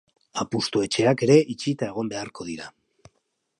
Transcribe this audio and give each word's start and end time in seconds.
Apustu-etxeak 0.43 1.23
ere 1.27 1.35
itxita 1.55 1.91
egon 1.93 2.11
beharko 2.15 2.51
dira. 2.51 2.73